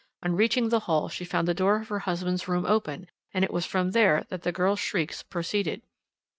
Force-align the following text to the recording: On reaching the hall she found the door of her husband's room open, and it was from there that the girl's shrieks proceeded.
On 0.23 0.35
reaching 0.35 0.69
the 0.69 0.79
hall 0.89 1.09
she 1.09 1.23
found 1.23 1.47
the 1.47 1.53
door 1.53 1.75
of 1.75 1.89
her 1.89 1.99
husband's 2.09 2.47
room 2.47 2.65
open, 2.65 3.07
and 3.35 3.45
it 3.45 3.53
was 3.53 3.67
from 3.67 3.91
there 3.91 4.25
that 4.29 4.41
the 4.41 4.51
girl's 4.51 4.79
shrieks 4.79 5.21
proceeded. 5.21 5.83